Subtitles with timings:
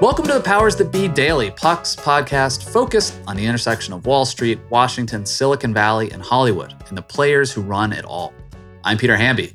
[0.00, 4.24] Welcome to the Powers That Be Daily, Puck's podcast focused on the intersection of Wall
[4.24, 8.32] Street, Washington, Silicon Valley, and Hollywood, and the players who run it all.
[8.82, 9.52] I'm Peter Hamby.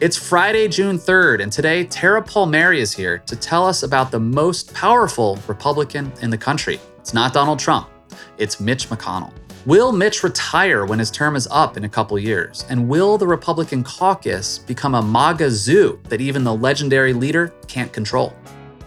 [0.00, 4.18] It's Friday, June 3rd, and today Tara Palmieri is here to tell us about the
[4.18, 6.80] most powerful Republican in the country.
[6.98, 7.88] It's not Donald Trump,
[8.36, 9.32] it's Mitch McConnell.
[9.64, 12.66] Will Mitch retire when his term is up in a couple years?
[12.68, 17.92] And will the Republican caucus become a MAGA zoo that even the legendary leader can't
[17.92, 18.34] control?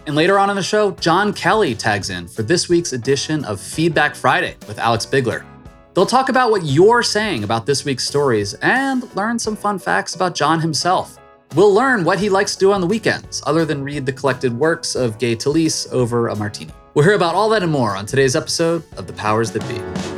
[0.08, 3.60] And later on in the show, John Kelly tags in for this week's edition of
[3.60, 5.44] Feedback Friday with Alex Bigler.
[5.92, 10.14] They'll talk about what you're saying about this week's stories and learn some fun facts
[10.14, 11.18] about John himself.
[11.54, 14.58] We'll learn what he likes to do on the weekends, other than read the collected
[14.58, 16.72] works of Gay Talese over a martini.
[16.94, 20.17] We'll hear about all that and more on today's episode of The Powers That Be.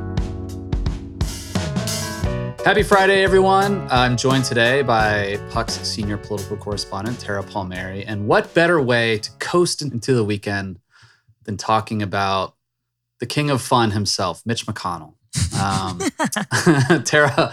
[2.63, 3.87] Happy Friday, everyone.
[3.89, 8.05] I'm joined today by Puck's senior political correspondent, Tara Palmieri.
[8.05, 10.79] And what better way to coast into the weekend
[11.45, 12.53] than talking about
[13.19, 15.15] the king of fun himself, Mitch McConnell?
[15.59, 16.01] Um,
[17.03, 17.51] Tara,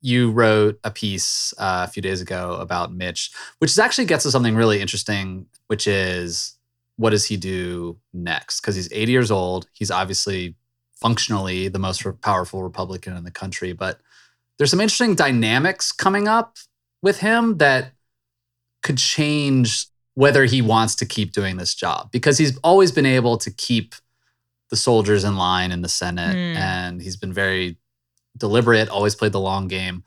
[0.00, 4.30] you wrote a piece uh, a few days ago about Mitch, which actually gets to
[4.30, 6.56] something really interesting, which is
[6.94, 8.60] what does he do next?
[8.60, 9.66] Because he's 80 years old.
[9.72, 10.54] He's obviously
[10.92, 13.98] functionally the most powerful Republican in the country, but
[14.58, 16.56] there's some interesting dynamics coming up
[17.02, 17.92] with him that
[18.82, 23.36] could change whether he wants to keep doing this job because he's always been able
[23.36, 23.94] to keep
[24.70, 26.56] the soldiers in line in the Senate mm.
[26.56, 27.76] and he's been very
[28.36, 30.04] deliberate, always played the long game.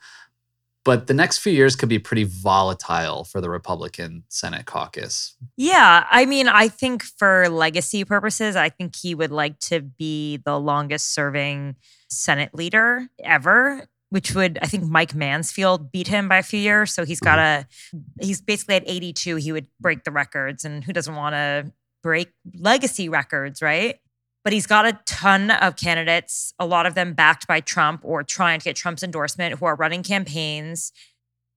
[0.83, 5.35] But the next few years could be pretty volatile for the Republican Senate caucus.
[5.57, 6.07] Yeah.
[6.09, 10.57] I mean, I think for legacy purposes, I think he would like to be the
[10.57, 11.75] longest serving
[12.09, 16.93] Senate leader ever which would I think Mike Mansfield beat him by a few years.
[16.93, 17.97] So he's got mm-hmm.
[17.97, 19.35] a he's basically at 82.
[19.37, 21.71] He would break the records, and who doesn't want to
[22.03, 23.99] break legacy records, right?
[24.47, 28.23] but he's got a ton of candidates, a lot of them backed by Trump or
[28.23, 30.93] trying to get Trump's endorsement, who are running campaigns.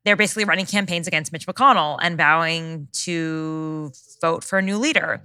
[0.05, 3.93] They're basically running campaigns against Mitch McConnell and vowing to
[4.23, 5.23] vote for a new leader.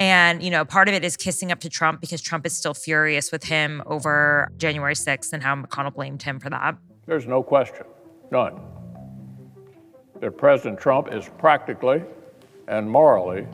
[0.00, 2.74] And, you know, part of it is kissing up to Trump because Trump is still
[2.74, 6.76] furious with him over January 6th and how McConnell blamed him for that.
[7.06, 7.86] There's no question,
[8.32, 8.60] none,
[10.20, 12.02] that President Trump is practically
[12.66, 13.46] and morally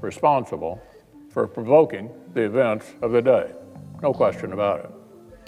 [0.00, 0.80] responsible
[1.28, 3.52] for provoking the events of the day.
[4.00, 4.90] No question about it.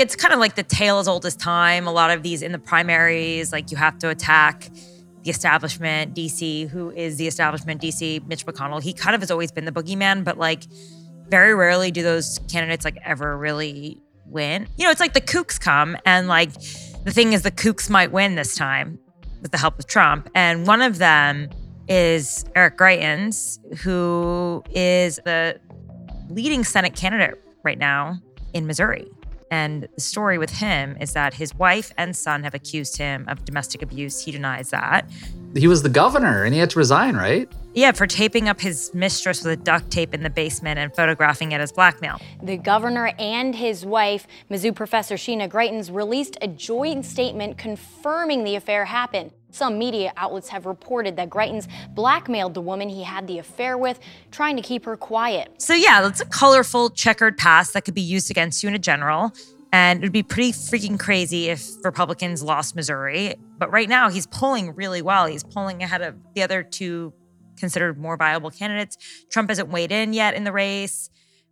[0.03, 1.87] It's kind of like the tale as old as time.
[1.87, 4.69] A lot of these in the primaries, like you have to attack
[5.23, 8.83] the establishment, DC, who is the establishment, DC, Mitch McConnell.
[8.83, 10.65] He kind of has always been the boogeyman, but like
[11.29, 14.67] very rarely do those candidates like ever really win.
[14.77, 16.53] You know, it's like the kooks come and like
[17.05, 18.99] the thing is the kooks might win this time
[19.41, 20.29] with the help of Trump.
[20.35, 21.49] And one of them
[21.87, 25.61] is Eric Greitens, who is the
[26.29, 28.19] leading Senate candidate right now
[28.53, 29.09] in Missouri.
[29.53, 33.45] And the story with him is that his wife and son have accused him of
[33.45, 34.25] domestic abuse.
[34.25, 35.07] He denies that.
[35.55, 37.53] He was the governor and he had to resign, right?
[37.75, 41.53] Yeah, for taping up his mistress with a duct tape in the basement and photographing
[41.53, 42.19] it as blackmail.
[42.43, 48.55] The governor and his wife, Mizzou professor Sheena Greitens, released a joint statement confirming the
[48.55, 49.33] affair happened.
[49.53, 54.01] Some media outlets have reported that Greitens blackmailed the woman he had the affair with,
[54.31, 55.53] trying to keep her quiet.
[55.59, 58.79] So, yeah, that's a colorful checkered past that could be used against you in a
[58.79, 59.33] general.
[59.75, 63.35] And it would be pretty freaking crazy if Republicans lost Missouri.
[63.59, 65.27] But right now, he's polling really well.
[65.27, 67.13] He's polling ahead of the other two
[67.59, 68.97] considered more viable candidates.
[69.31, 71.11] Trump hasn't weighed in yet in the race.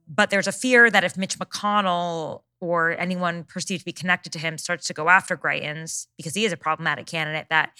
[0.08, 4.38] But there's a fear that if Mitch McConnell or anyone perceived to be connected to
[4.38, 7.70] him starts to go after Greitens because he is a problematic candidate, that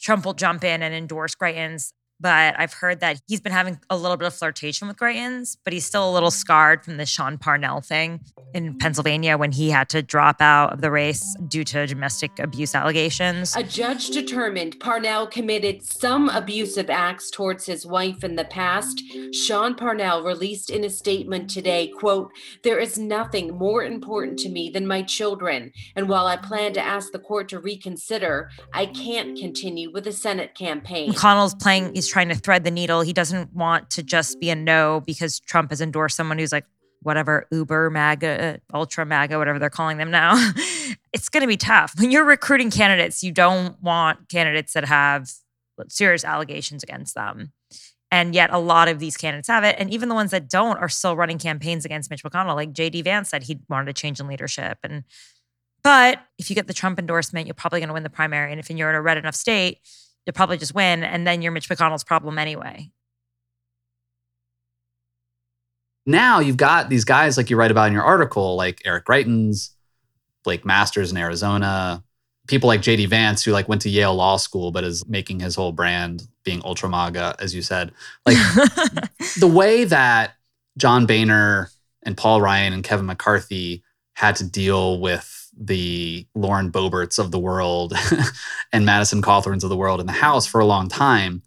[0.00, 3.96] Trump will jump in and endorse Greitens but I've heard that he's been having a
[3.96, 7.38] little bit of flirtation with Greitens, but he's still a little scarred from the Sean
[7.38, 8.20] Parnell thing
[8.54, 12.74] in Pennsylvania when he had to drop out of the race due to domestic abuse
[12.74, 13.54] allegations.
[13.54, 19.02] A judge determined Parnell committed some abusive acts towards his wife in the past.
[19.32, 22.30] Sean Parnell released in a statement today, quote,
[22.62, 26.80] "There is nothing more important to me than my children, and while I plan to
[26.80, 32.12] ask the court to reconsider, I can't continue with the Senate campaign." McConnell's playing he's
[32.12, 33.00] trying to thread the needle.
[33.00, 36.64] He doesn't want to just be a no because Trump has endorsed someone who's like,
[37.02, 40.34] whatever, Uber, MAGA, Ultra MAGA, whatever they're calling them now.
[41.12, 41.94] it's going to be tough.
[41.98, 45.30] When you're recruiting candidates, you don't want candidates that have
[45.88, 47.52] serious allegations against them.
[48.12, 49.76] And yet, a lot of these candidates have it.
[49.78, 52.54] And even the ones that don't are still running campaigns against Mitch McConnell.
[52.54, 54.78] Like JD Vance said he wanted a change in leadership.
[54.84, 55.02] And
[55.82, 58.52] but if you get the Trump endorsement, you're probably going to win the primary.
[58.52, 59.80] And if you're in a red enough state,
[60.26, 61.02] you'll probably just win.
[61.02, 62.90] And then you're Mitch McConnell's problem anyway.
[66.04, 69.70] Now you've got these guys like you write about in your article, like Eric Greitens,
[70.44, 72.04] Blake Masters in Arizona,
[72.46, 75.56] people like JD Vance, who like went to Yale Law School, but is making his
[75.56, 77.92] whole brand being ultra MAGA, as you said.
[78.24, 78.36] Like
[79.38, 80.34] the way that
[80.78, 81.70] John Boehner
[82.04, 83.82] and Paul Ryan and Kevin McCarthy
[84.14, 87.94] had to deal with the Lauren Boberts of the world
[88.72, 91.42] and Madison Cawthorns of the world in the House for a long time,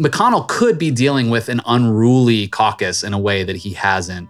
[0.00, 4.28] McConnell could be dealing with an unruly caucus in a way that he hasn't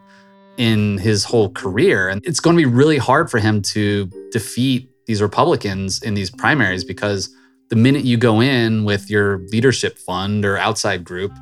[0.57, 2.09] in his whole career.
[2.09, 6.31] And it's going to be really hard for him to defeat these Republicans in these
[6.31, 7.35] primaries because
[7.69, 11.33] the minute you go in with your leadership fund or outside group,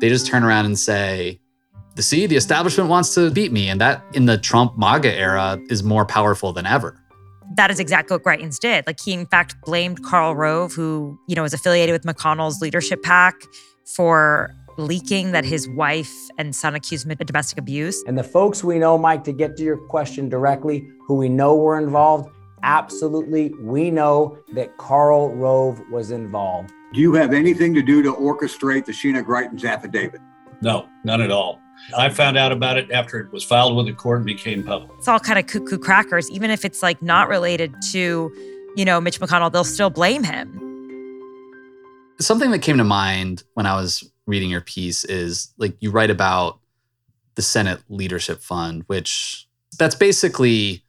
[0.00, 1.40] they just turn around and say,
[1.94, 3.68] the see, the establishment wants to beat me.
[3.68, 7.00] And that in the Trump MAGA era is more powerful than ever.
[7.56, 8.86] That is exactly what Greitens did.
[8.86, 13.02] Like he in fact blamed Karl Rove, who, you know, was affiliated with McConnell's leadership
[13.02, 13.34] PAC
[13.86, 18.02] for leaking that his wife and son accused him of domestic abuse.
[18.06, 21.54] And the folks we know, Mike, to get to your question directly, who we know
[21.54, 22.28] were involved,
[22.64, 26.72] absolutely, we know that Karl Rove was involved.
[26.92, 30.20] Do you have anything to do to orchestrate the Sheena Greitens affidavit?
[30.60, 31.60] No, none at all.
[31.96, 34.90] I found out about it after it was filed with the court and became public.
[34.98, 36.30] It's all kind of cuckoo crackers.
[36.30, 38.32] Even if it's like not related to,
[38.76, 40.60] you know, Mitch McConnell, they'll still blame him.
[42.20, 46.10] Something that came to mind when I was reading your piece is like you write
[46.10, 46.58] about
[47.34, 49.46] the Senate Leadership Fund, which
[49.78, 50.82] that's basically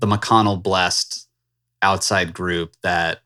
[0.00, 1.28] the McConnell blessed
[1.82, 3.20] outside group that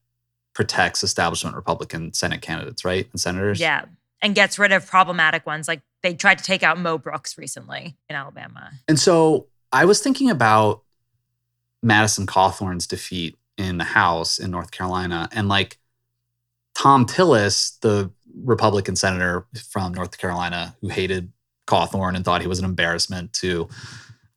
[0.55, 3.09] protects establishment Republican Senate candidates, right?
[3.13, 3.61] And senators.
[3.61, 3.85] Yeah.
[4.21, 7.97] And gets rid of problematic ones like they tried to take out Mo Brooks recently
[8.09, 8.71] in Alabama.
[8.87, 10.83] And so I was thinking about
[11.83, 15.79] Madison Cawthorn's defeat in the House in North Carolina and like
[16.77, 18.11] Thom Tillis, the
[18.45, 21.33] Republican senator from North Carolina who hated
[21.67, 23.69] Cawthorn and thought he was an embarrassment to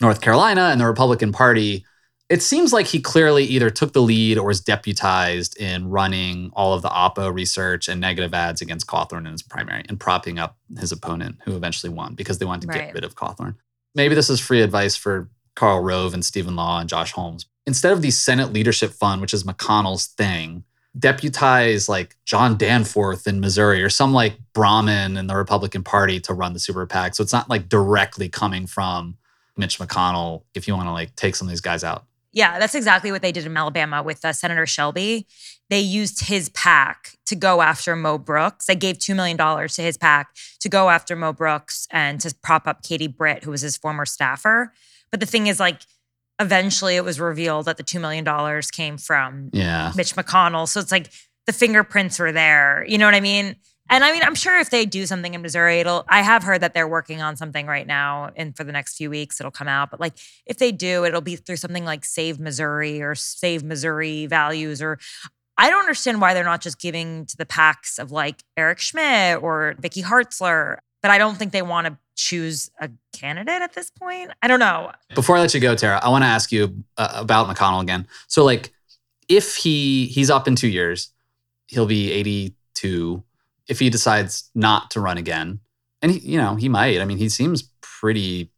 [0.02, 1.86] North Carolina and the Republican Party
[2.32, 6.74] it seems like he clearly either took the lead or was deputized in running all
[6.74, 10.56] of the Oppo research and negative ads against Cawthorn in his primary and propping up
[10.80, 12.86] his opponent, who eventually won because they wanted to right.
[12.86, 13.56] get rid of Cawthorn.
[13.96, 17.48] Maybe this is free advice for Karl Rove and Stephen Law and Josh Holmes.
[17.68, 20.64] Instead of the Senate Leadership Fund, which is McConnell's thing,
[20.98, 26.34] deputize like John Danforth in Missouri or some like Brahmin in the Republican Party to
[26.34, 27.14] run the super PAC.
[27.14, 29.18] So it's not like directly coming from
[29.58, 32.06] Mitch McConnell if you want to like take some of these guys out.
[32.34, 35.28] Yeah, that's exactly what they did in Alabama with uh, Senator Shelby.
[35.70, 38.66] They used his PAC to go after Mo Brooks.
[38.68, 42.68] They gave $2 million to his PAC to go after Mo Brooks and to prop
[42.68, 44.74] up Katie Britt, who was his former staffer.
[45.12, 45.82] But the thing is, like,
[46.40, 49.92] eventually it was revealed that the $2 million came from yeah.
[49.96, 50.68] Mitch McConnell.
[50.68, 51.12] So it's like
[51.48, 52.86] the fingerprints were there.
[52.88, 53.56] You know what I mean?
[53.92, 56.06] And I mean, I'm sure if they do something in Missouri, it'll.
[56.08, 59.10] I have heard that they're working on something right now, and for the next few
[59.10, 59.92] weeks, it'll come out.
[59.92, 60.14] But like,
[60.46, 64.98] if they do, it'll be through something like Save Missouri or Save Missouri Values, or
[65.58, 69.44] I don't understand why they're not just giving to the PACs of like Eric Schmitt
[69.44, 70.78] or Vicky Hartzler.
[71.02, 74.32] But I don't think they want to choose a candidate at this point.
[74.42, 74.92] I don't know.
[75.16, 78.08] Before I let you go, Tara, I want to ask you uh, about McConnell again.
[78.28, 78.72] So, like,
[79.28, 81.10] if he he's up in two years,
[81.68, 83.24] he'll be 82.
[83.72, 85.62] If he decides not to run again,
[86.02, 87.00] and he, you know he might.
[87.00, 88.52] I mean, he seems pretty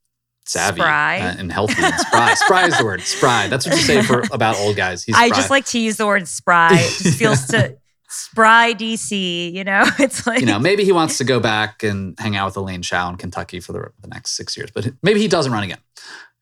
[0.46, 1.82] savvy uh, and healthy.
[1.82, 2.34] And spry.
[2.34, 3.02] spry is the word.
[3.02, 3.48] Spry.
[3.48, 5.04] That's what you say for about old guys.
[5.04, 5.38] He's I spry.
[5.38, 6.72] just like to use the word spry.
[6.74, 7.78] It just feels to
[8.10, 9.86] spry DC, you know?
[10.00, 12.82] It's like you know, maybe he wants to go back and hang out with Elaine
[12.82, 15.80] Chao in Kentucky for the, the next six years, but maybe he doesn't run again.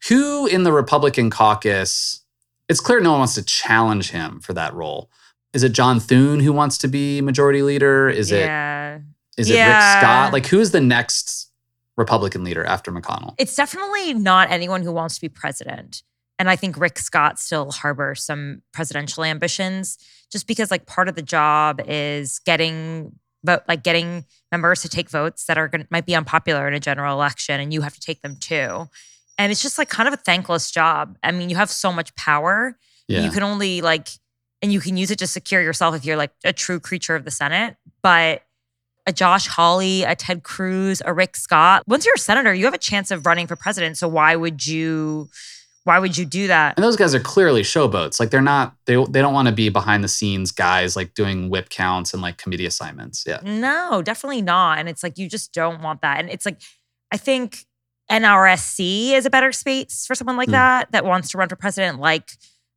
[0.09, 2.21] Who in the Republican caucus?
[2.67, 5.09] It's clear no one wants to challenge him for that role.
[5.53, 8.09] Is it John Thune who wants to be majority leader?
[8.09, 8.95] Is yeah.
[8.95, 9.01] it
[9.37, 10.33] is it Rick Scott?
[10.33, 11.51] Like who's the next
[11.97, 13.35] Republican leader after McConnell?
[13.37, 16.03] It's definitely not anyone who wants to be president.
[16.39, 19.97] And I think Rick Scott still harbors some presidential ambitions
[20.31, 25.09] just because like part of the job is getting vote like getting members to take
[25.09, 27.93] votes that are going to might be unpopular in a general election and you have
[27.93, 28.87] to take them too.
[29.37, 31.17] And it's just like kind of a thankless job.
[31.23, 32.77] I mean, you have so much power.
[33.07, 33.23] Yeah.
[33.23, 34.09] You can only like
[34.61, 37.25] and you can use it to secure yourself if you're like a true creature of
[37.25, 38.43] the Senate, but
[39.07, 41.83] a Josh Hawley, a Ted Cruz, a Rick Scott.
[41.87, 43.97] Once you're a senator, you have a chance of running for president.
[43.97, 45.29] So why would you
[45.83, 46.77] why would you do that?
[46.77, 48.19] And those guys are clearly showboats.
[48.19, 51.49] Like they're not they they don't want to be behind the scenes guys like doing
[51.49, 53.23] whip counts and like committee assignments.
[53.25, 53.39] Yeah.
[53.43, 54.77] No, definitely not.
[54.77, 56.19] And it's like you just don't want that.
[56.19, 56.61] And it's like
[57.11, 57.65] I think
[58.11, 60.53] NRSC is a better space for someone like Mm.
[60.53, 62.29] that that wants to run for president, like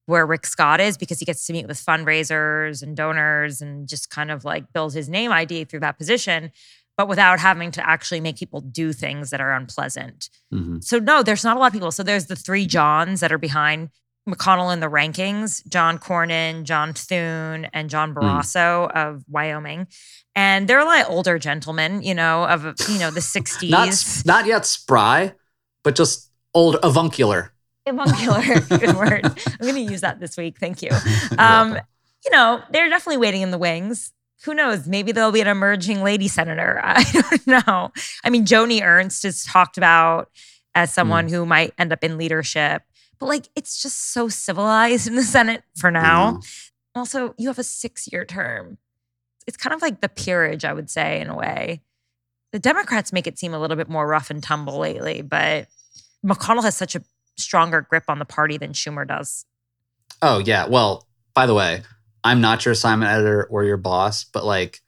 [0.06, 4.10] where Rick Scott is, because he gets to meet with fundraisers and donors and just
[4.10, 6.52] kind of like build his name ID through that position,
[6.96, 10.28] but without having to actually make people do things that are unpleasant.
[10.52, 10.84] Mhm.
[10.84, 11.90] So no, there's not a lot of people.
[11.90, 13.88] So there's the three Johns that are behind
[14.28, 19.86] McConnell in the rankings: John Cornyn, John Thune, and John Barrasso of Wyoming.
[20.34, 23.70] And they're a like older gentlemen, you know, of you know the 60s.
[23.70, 25.34] Not not yet spry,
[25.82, 27.53] but just old avuncular.
[27.86, 29.24] Avuncular, good word.
[29.24, 30.58] I'm going to use that this week.
[30.58, 30.90] Thank you.
[31.38, 31.78] Um,
[32.24, 34.12] you know, they're definitely waiting in the wings.
[34.44, 34.86] Who knows?
[34.86, 36.80] Maybe there'll be an emerging lady senator.
[36.84, 37.92] I don't know.
[38.24, 40.30] I mean, Joni Ernst is talked about
[40.74, 42.82] as someone who might end up in leadership,
[43.18, 46.32] but like it's just so civilized in the Senate for now.
[46.32, 46.40] know.
[46.96, 48.78] Also, you have a six year term.
[49.46, 51.82] It's kind of like the peerage, I would say, in a way.
[52.52, 55.66] The Democrats make it seem a little bit more rough and tumble lately, but
[56.24, 57.02] McConnell has such a
[57.36, 59.46] stronger grip on the party than Schumer does.
[60.22, 60.66] Oh yeah.
[60.66, 61.82] Well, by the way,
[62.22, 64.80] I'm not your assignment editor or your boss, but like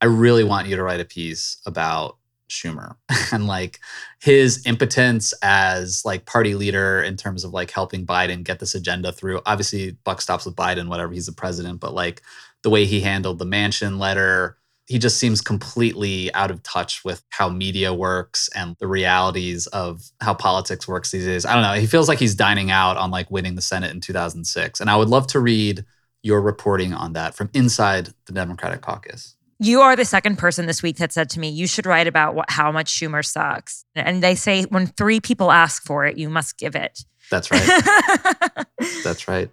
[0.00, 2.18] I really want you to write a piece about
[2.48, 2.96] Schumer
[3.32, 3.80] and like
[4.20, 9.12] his impotence as like party leader in terms of like helping Biden get this agenda
[9.12, 9.40] through.
[9.46, 12.22] Obviously, buck stops with Biden, whatever he's the president, but like
[12.62, 14.56] the way he handled the Manchin letter,
[14.86, 20.02] he just seems completely out of touch with how media works and the realities of
[20.20, 21.46] how politics works these days.
[21.46, 21.72] I don't know.
[21.80, 24.80] He feels like he's dining out on like winning the Senate in 2006.
[24.80, 25.84] And I would love to read
[26.22, 29.36] your reporting on that from inside the Democratic caucus.
[29.58, 32.34] You are the second person this week that said to me, you should write about
[32.34, 33.84] what, how much Schumer sucks.
[33.94, 37.04] And they say when three people ask for it, you must give it.
[37.30, 38.66] That's right.
[39.04, 39.50] That's right.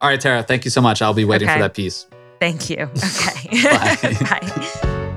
[0.00, 1.02] All right, Tara, thank you so much.
[1.02, 1.56] I'll be waiting Okay.
[1.56, 2.06] for that piece.
[2.40, 2.88] Thank you.
[3.04, 3.62] Okay.
[3.64, 3.96] Bye.
[4.20, 5.10] Bye.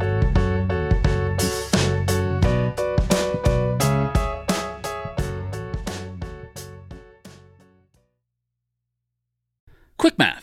[9.98, 10.43] Quick math.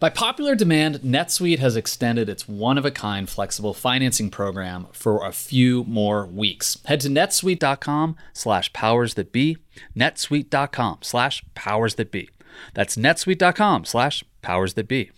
[0.00, 5.22] By popular demand, NetSuite has extended its one of a kind flexible financing program for
[5.22, 6.78] a few more weeks.
[6.86, 9.58] Head to netsuite.com slash powers that be,
[9.94, 12.30] netsuite.com slash powers that be.
[12.72, 15.10] That's netsuite.com slash powers that be.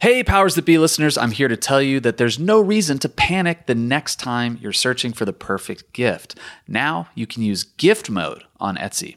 [0.00, 3.08] Hey, Powers That Be listeners, I'm here to tell you that there's no reason to
[3.08, 6.38] panic the next time you're searching for the perfect gift.
[6.68, 9.16] Now you can use gift mode on Etsy.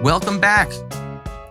[0.00, 0.70] Welcome back.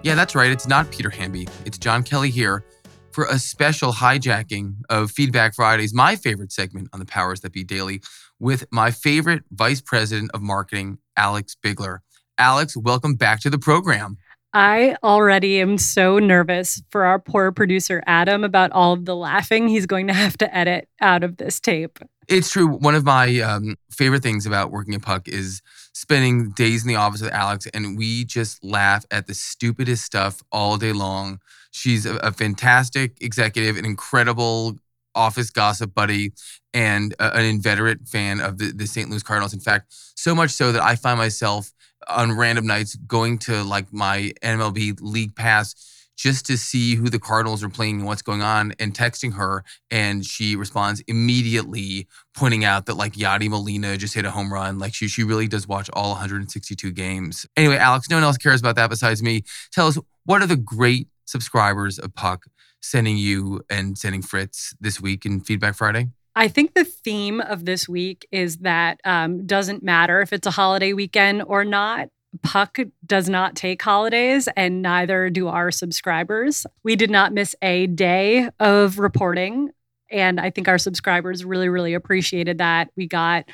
[0.04, 0.50] Yeah, that's right.
[0.50, 1.50] It's not Peter Hamby.
[1.66, 2.64] It's John Kelly here
[3.12, 7.66] for a special hijacking of Feedback Fridays, my favorite segment on the Powers That Be
[7.66, 8.02] Daily,
[8.40, 12.00] with my favorite Vice President of Marketing, Alex Bigler.
[12.38, 14.16] Alex, welcome back to the program.
[14.54, 19.68] I already am so nervous for our poor producer, Adam, about all of the laughing
[19.68, 22.00] he's going to have to edit out of this tape.
[22.30, 22.68] It's true.
[22.68, 25.62] One of my um, favorite things about working at Puck is
[25.98, 30.44] spending days in the office with Alex, and we just laugh at the stupidest stuff
[30.52, 31.40] all day long.
[31.72, 34.78] She's a, a fantastic executive, an incredible
[35.16, 36.34] office gossip buddy,
[36.72, 39.10] and a, an inveterate fan of the, the St.
[39.10, 39.56] Louis Cardinals.
[39.56, 41.74] In fact, so much so that I find myself
[42.08, 47.20] on random nights going to like my MLB League Pass just to see who the
[47.20, 49.64] Cardinals are playing and what's going on and texting her.
[49.90, 54.80] And she responds immediately, pointing out that like Yadi Molina just hit a home run.
[54.80, 57.46] Like she, she really does watch all 162 games.
[57.56, 59.44] Anyway, Alex, no one else cares about that besides me.
[59.72, 62.48] Tell us, what are the great subscribers of Puck
[62.82, 66.10] sending you and sending Fritz this week in Feedback Friday?
[66.36, 70.52] I think the theme of this week is that um, doesn't matter if it's a
[70.52, 72.10] holiday weekend or not.
[72.44, 76.66] Puck does not take holidays, and neither do our subscribers.
[76.84, 79.72] We did not miss a day of reporting.
[80.10, 82.90] And I think our subscribers really, really appreciated that.
[82.96, 83.46] We got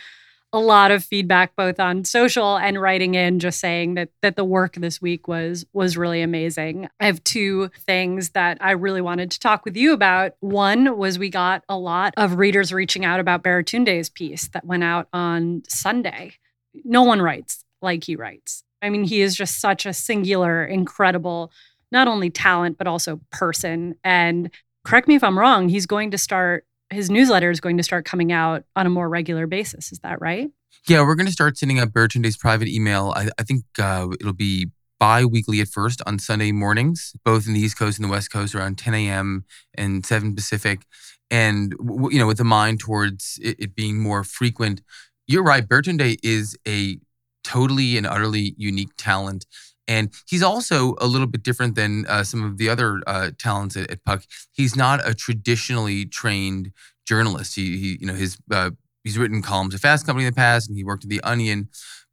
[0.54, 4.44] a lot of feedback both on social and writing in just saying that that the
[4.44, 6.88] work this week was was really amazing.
[7.00, 10.34] I have two things that I really wanted to talk with you about.
[10.42, 14.84] One was we got a lot of readers reaching out about Baratunde's piece that went
[14.84, 16.34] out on Sunday.
[16.86, 18.64] No one writes like he writes.
[18.84, 21.52] I mean, he is just such a singular, incredible,
[21.92, 23.96] not only talent, but also person.
[24.04, 24.52] And
[24.84, 28.06] correct me if I'm wrong, he's going to start, his newsletter is going to start
[28.06, 29.92] coming out on a more regular basis.
[29.92, 30.52] Is that right?
[30.88, 33.14] Yeah, we're going to start sending out Baratunde's private email.
[33.16, 34.70] I, I think uh, it'll be
[35.00, 38.32] bi weekly at first on Sunday mornings, both in the East Coast and the West
[38.32, 39.46] Coast around 10 a.m.
[39.76, 40.82] and 7 Pacific.
[41.32, 41.74] And,
[42.12, 44.82] you know, with a mind towards it, it being more frequent.
[45.26, 45.68] You're right.
[45.68, 46.98] Baratunde is a
[47.44, 49.46] totally and utterly unique talent.
[49.88, 53.76] And he's also a little bit different than uh, some of the other uh, talents
[53.76, 54.24] at, at, Puck.
[54.54, 56.72] He's not a traditionally trained
[57.06, 57.56] journalist.
[57.56, 58.72] He, he you know, his uh,
[59.04, 61.70] he's written columns at Fast Company in the past, and he worked at The Onion.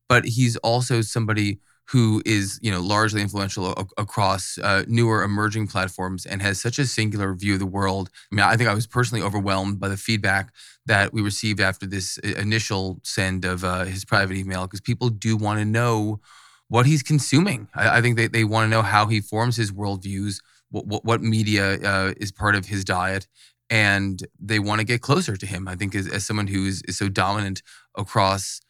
[0.08, 5.66] But he's also somebody who is you know largely influential a- across uh, newer emerging
[5.66, 8.10] platforms and has such a singular view of the world.
[8.30, 10.52] I mean, I think I was personally overwhelmed by the feedback
[10.86, 15.36] that we received after this initial send of uh, his private email because people do
[15.36, 16.20] want to know
[16.68, 17.68] what he's consuming.
[17.74, 21.04] I, I think they, they want to know how he forms his worldviews, what, what,
[21.04, 23.26] what media uh, is part of his diet,
[23.68, 25.66] and they want to get closer to him.
[25.66, 27.62] I think as, as someone who is, is so dominant
[27.96, 28.60] across,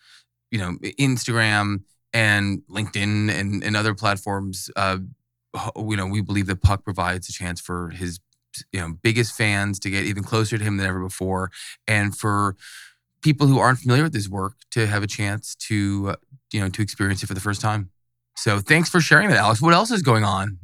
[0.50, 4.98] you know, Instagram and LinkedIn and, and other platforms, uh,
[5.76, 8.20] you know, we believe that Puck provides a chance for his
[8.72, 11.50] you know biggest fans to get even closer to him than ever before,
[11.86, 12.56] and for
[13.22, 16.16] people who aren't familiar with his work to have a chance to, uh,
[16.52, 17.90] you know, to experience it for the first time.
[18.36, 19.60] So thanks for sharing that, Alex.
[19.60, 20.58] What else is going on?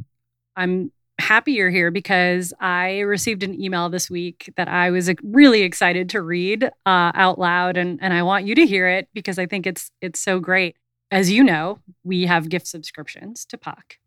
[0.56, 5.62] I'm happy you're here because I received an email this week that I was really
[5.62, 9.38] excited to read uh, out loud, and and I want you to hear it because
[9.38, 10.76] I think it's it's so great.
[11.10, 13.98] As you know, we have gift subscriptions to Puck.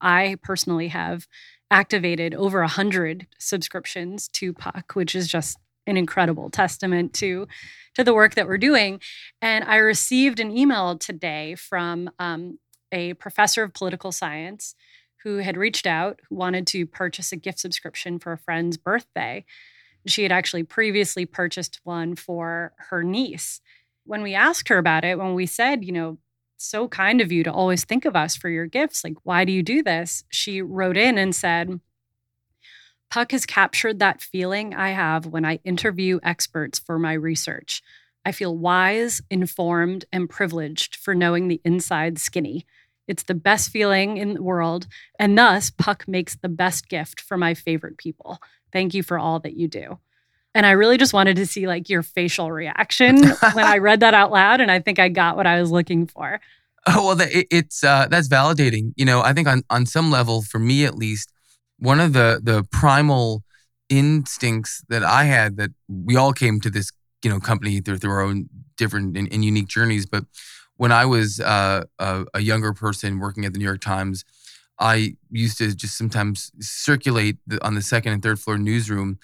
[0.00, 1.26] I personally have
[1.70, 7.46] activated over a hundred subscriptions to Puck, which is just an incredible testament to
[7.94, 9.00] to the work that we're doing.
[9.40, 12.58] And I received an email today from um,
[12.90, 14.74] a professor of political science
[15.24, 19.44] who had reached out, who wanted to purchase a gift subscription for a friend's birthday.
[20.06, 23.60] She had actually previously purchased one for her niece.
[24.04, 26.18] When we asked her about it, when we said, you know,
[26.62, 29.52] so kind of you to always think of us for your gifts, like, why do
[29.52, 30.24] you do this?
[30.30, 31.80] She wrote in and said,
[33.10, 37.82] Puck has captured that feeling I have when I interview experts for my research.
[38.24, 42.64] I feel wise, informed, and privileged for knowing the inside skinny.
[43.08, 44.86] It's the best feeling in the world.
[45.18, 48.38] And thus, Puck makes the best gift for my favorite people.
[48.72, 49.98] Thank you for all that you do.
[50.54, 53.16] And I really just wanted to see like your facial reaction
[53.52, 54.60] when I read that out loud.
[54.60, 56.40] And I think I got what I was looking for.
[56.86, 58.92] Oh, well, it, it's uh, that's validating.
[58.96, 61.32] You know, I think on, on some level, for me at least,
[61.78, 63.44] one of the the primal
[63.88, 66.90] instincts that I had that we all came to this,
[67.22, 70.06] you know, company through, through our own different and, and unique journeys.
[70.06, 70.24] But
[70.76, 74.24] when I was uh, a, a, younger person working at the New York Times,
[74.78, 79.18] I used to just sometimes circulate the, on the second and third floor newsroom.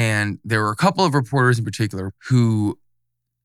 [0.00, 2.78] And there were a couple of reporters in particular who,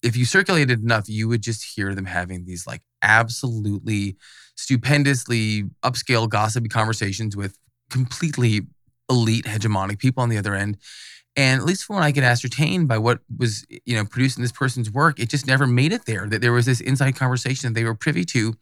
[0.02, 4.16] if you circulated enough, you would just hear them having these like absolutely
[4.56, 7.58] stupendously upscale gossipy conversations with
[7.90, 8.62] completely
[9.10, 10.78] elite hegemonic people on the other end
[11.36, 14.42] and at least from what I could ascertain by what was, you know, produced in
[14.42, 16.28] this person's work, it just never made it there.
[16.28, 18.54] That there was this inside conversation that they were privy to,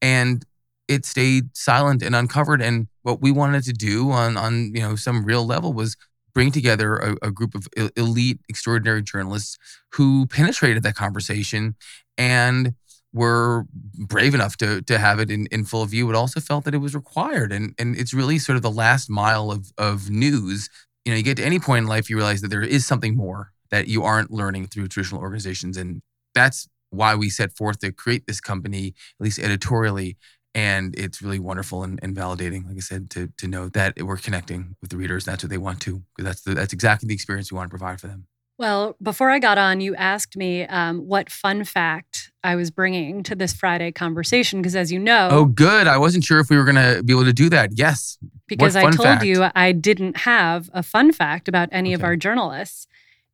[0.00, 0.44] and
[0.86, 2.62] it stayed silent and uncovered.
[2.62, 5.96] And what we wanted to do on on you know some real level was
[6.34, 9.58] bring together a, a group of elite, extraordinary journalists
[9.92, 11.76] who penetrated that conversation
[12.16, 12.74] and
[13.14, 13.66] were
[13.98, 16.78] brave enough to to have it in, in full view, but also felt that it
[16.78, 17.52] was required.
[17.52, 20.68] And and it's really sort of the last mile of of news
[21.04, 23.16] you know, you get to any point in life, you realize that there is something
[23.16, 25.76] more that you aren't learning through traditional organizations.
[25.76, 26.02] And
[26.34, 30.16] that's why we set forth to create this company, at least editorially.
[30.54, 34.18] And it's really wonderful and, and validating, like I said, to, to know that we're
[34.18, 35.24] connecting with the readers.
[35.24, 37.70] That's what they want to, because that's, the, that's exactly the experience we want to
[37.70, 38.26] provide for them.
[38.58, 43.22] Well, before I got on, you asked me um, what fun fact I was bringing
[43.24, 44.60] to this Friday conversation.
[44.60, 45.86] Because as you know, oh, good.
[45.86, 47.70] I wasn't sure if we were going to be able to do that.
[47.78, 48.18] Yes.
[48.46, 49.24] Because I told fact?
[49.24, 51.94] you I didn't have a fun fact about any okay.
[51.94, 52.86] of our journalists.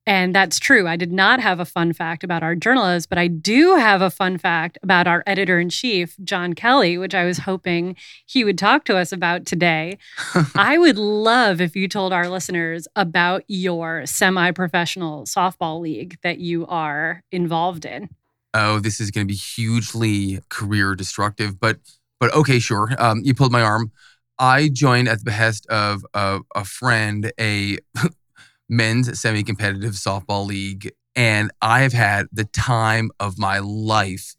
[0.09, 0.89] And that's true.
[0.89, 4.09] I did not have a fun fact about our journalists, but I do have a
[4.09, 7.95] fun fact about our editor in chief, John Kelly, which I was hoping
[8.25, 9.99] he would talk to us about today.
[10.55, 16.39] I would love if you told our listeners about your semi professional softball league that
[16.39, 18.09] you are involved in.
[18.55, 21.81] Oh, this is going to be hugely career destructive, but
[22.19, 22.95] but okay, sure.
[22.99, 23.93] Um, you pulled my arm.
[24.39, 27.77] I joined at the behest of a, a friend, a
[28.69, 30.93] men's semi competitive softball league.
[31.17, 34.35] And I have had the time of my life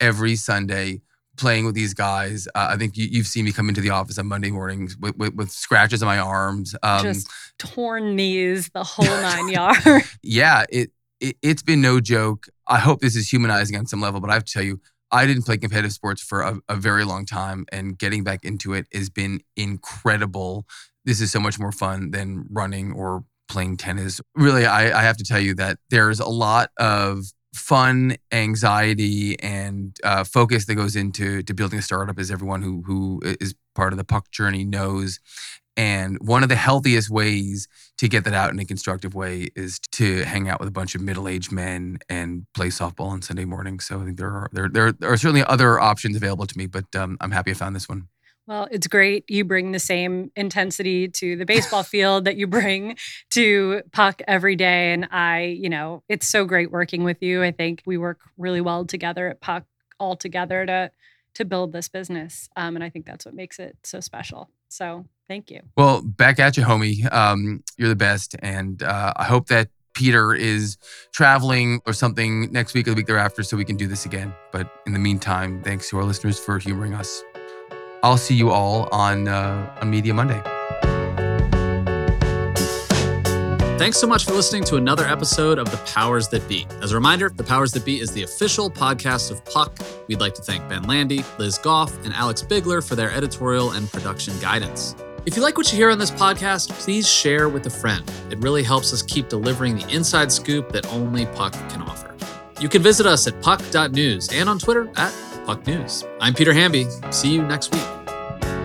[0.00, 1.00] every Sunday
[1.36, 2.46] playing with these guys.
[2.54, 5.16] Uh, I think you, have seen me come into the office on Monday mornings with,
[5.16, 9.86] with, with scratches on my arms, um, just torn knees, the whole nine yards.
[10.22, 12.48] yeah, it, it it's been no joke.
[12.66, 15.26] I hope this is humanizing on some level, but I have to tell you, I
[15.26, 18.86] didn't play competitive sports for a, a very long time, and getting back into it
[18.92, 20.66] has been incredible.
[21.04, 24.20] This is so much more fun than running or playing tennis.
[24.34, 29.96] Really, I, I have to tell you that there's a lot of fun, anxiety, and
[30.02, 33.92] uh, focus that goes into to building a startup, as everyone who who is part
[33.92, 35.20] of the Puck journey knows.
[35.76, 37.66] And one of the healthiest ways
[37.98, 40.94] to get that out in a constructive way is to hang out with a bunch
[40.94, 43.80] of middle-aged men and play softball on Sunday morning.
[43.80, 46.88] So I think there are there there, are certainly other options available to me, but
[46.94, 48.08] um, I'm happy I found this one.
[48.46, 49.24] Well, it's great.
[49.28, 52.96] You bring the same intensity to the baseball field that you bring
[53.30, 54.92] to puck every day.
[54.92, 57.42] And I, you know, it's so great working with you.
[57.42, 59.64] I think we work really well together at puck
[59.98, 60.90] all together to
[61.34, 62.48] to build this business.
[62.54, 64.50] Um, and I think that's what makes it so special.
[64.68, 65.62] So thank you.
[65.76, 67.12] Well, back at you, homie.
[67.12, 68.36] Um, you're the best.
[68.40, 70.76] And uh, I hope that Peter is
[71.12, 74.32] traveling or something next week or the week thereafter so we can do this again.
[74.52, 77.22] But in the meantime, thanks to our listeners for humoring us.
[78.04, 80.38] I'll see you all on uh, on Media Monday.
[83.78, 86.66] Thanks so much for listening to another episode of The Powers That Be.
[86.82, 89.78] As a reminder, The Powers That Be is the official podcast of Puck.
[90.06, 93.90] We'd like to thank Ben Landy, Liz Goff, and Alex Bigler for their editorial and
[93.90, 94.94] production guidance.
[95.24, 98.10] If you like what you hear on this podcast, please share with a friend.
[98.30, 102.14] It really helps us keep delivering the inside scoop that only Puck can offer.
[102.60, 105.12] You can visit us at puck.news and on Twitter at
[105.46, 106.06] pucknews.
[106.20, 106.86] I'm Peter Hamby.
[107.10, 107.93] See you next week.